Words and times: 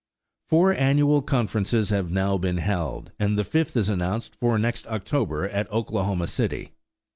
Four 0.47 0.73
annual 0.73 1.21
conferences 1.21 1.91
have 1.91 2.09
now 2.09 2.39
been 2.39 2.57
held, 2.57 3.11
and 3.19 3.37
the 3.37 3.43
fifth 3.43 3.77
is 3.77 3.87
announced 3.87 4.35
for 4.35 4.57
next 4.57 4.87
October 4.87 5.47
at 5.47 5.71
Oklahoma 5.71 6.25
City. 6.25 6.71